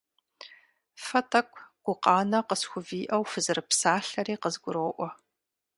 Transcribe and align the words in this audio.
Фэ 1.05 1.19
тӀэкӀу 1.29 1.63
гукъанэ 1.83 2.39
къысхувиӀэу 2.47 3.23
фызэрыпсалъэри 3.31 4.35
къызгуроӀуэ. 4.41 5.09